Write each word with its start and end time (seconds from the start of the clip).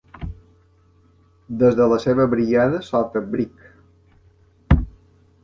Des 1.63 1.77
de 1.81 1.87
la 1.91 1.99
seva 2.07 2.25
brigada 2.33 2.81
sota 2.89 3.23
Brig. 3.37 3.71